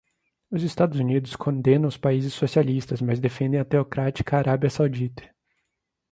Os 0.49 0.63
Estados 0.63 0.99
Unidos 0.99 1.35
condenam 1.35 1.87
os 1.87 1.95
países 1.95 2.33
socialistas 2.33 3.01
mas 3.01 3.19
defendem 3.19 3.59
a 3.59 3.63
teocrática 3.71 4.35
Arábia 4.35 4.67
Saudita 4.71 5.23